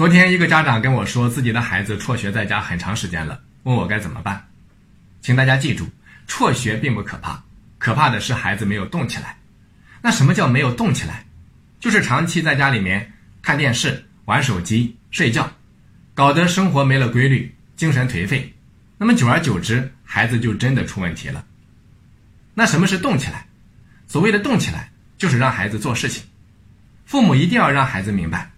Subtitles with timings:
[0.00, 4.48] 昨天一个家长跟我说，自己的孩子辍学在家很长时间了，问我该怎么办。
[5.20, 5.86] 请大家记住，
[6.26, 7.44] 辍学并不可怕，
[7.76, 9.36] 可怕的是孩子没有动起来。
[10.00, 11.26] 那什么叫没有动起来？
[11.80, 15.52] 就是长期在家里面看电视、玩手机、睡觉，
[16.14, 18.50] 搞得生活没了规律，精神颓废。
[18.96, 21.44] 那么久而久之，孩子就真的出问题了。
[22.54, 23.46] 那什么是动起来？
[24.06, 26.24] 所谓的动起来，就是让孩子做事情。
[27.04, 28.50] 父母一定要让孩子明白，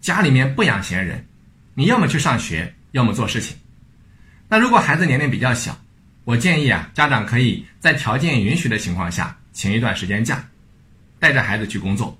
[0.00, 1.24] 家里面不养闲人，
[1.74, 3.56] 你要么去上学，要么做事情。
[4.48, 5.78] 那如果孩子年龄比较小，
[6.24, 10.42] 我建议啊，家长可以在条件允许的情况下，请一段时间假，
[11.18, 12.16] 带着孩子去工作。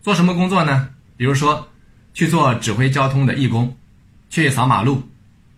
[0.00, 0.88] 做什么工作呢？
[1.16, 1.68] 比如说，
[2.14, 3.76] 去做指挥交通的义工，
[4.30, 5.06] 去扫马路，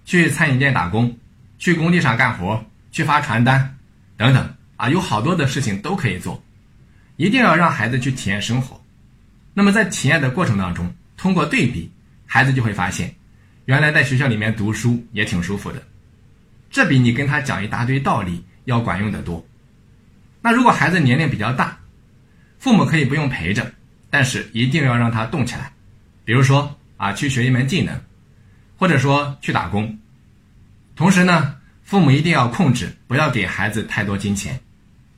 [0.05, 1.17] 去餐饮店打工，
[1.59, 3.77] 去工地上干活，去发传单，
[4.17, 6.43] 等等啊，有好多的事情都可以做。
[7.17, 8.79] 一定要让孩子去体验生活。
[9.55, 10.93] 那么在体验的过程当中，
[11.25, 11.91] 通过对比，
[12.27, 13.11] 孩子就会发现，
[13.65, 15.83] 原来在学校里面读书也挺舒服的。
[16.71, 19.43] 这比你跟他讲一大堆道理要管用的多。
[20.43, 21.79] 那如果孩子年龄比较大，
[22.59, 23.73] 父母可以不用陪着，
[24.11, 25.73] 但是一定要让他动起来。
[26.27, 27.99] 比如说啊，去学一门技能，
[28.77, 29.99] 或者说去打工。
[30.95, 34.61] 同时呢，父母一定要控制，不要给孩子太多金钱。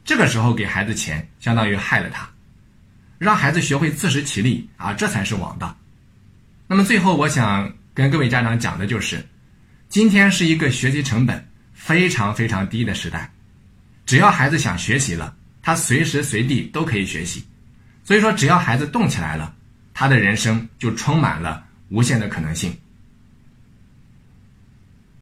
[0.05, 2.31] 这个时候给孩子钱，相当于害了他。
[3.19, 5.77] 让孩子学会自食其力啊，这才是王道。
[6.69, 9.25] 那么最后，我想跟各位家长讲的就是。
[9.89, 13.31] 今天是一个学习成本非常非常低的时代，
[14.05, 17.45] 只要孩子想学习了，他随时随地都可以学习。
[18.03, 19.55] 所以说，只要孩子动起来了，
[19.95, 22.77] 他的人生就充满了无限的可能性。